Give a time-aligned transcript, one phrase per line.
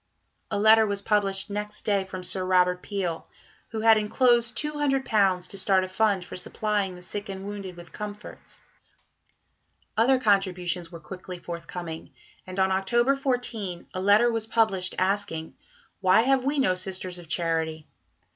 [0.49, 3.27] A letter was published next day from Sir Robert Peel,
[3.69, 7.91] who had enclosed £200 to start a fund for supplying the sick and wounded with
[7.91, 8.61] comforts.
[9.95, 12.15] Other contributions were quickly forthcoming,
[12.47, 15.53] and on October 14 a letter was published asking:
[15.99, 17.87] "Why have we no Sisters of Charity?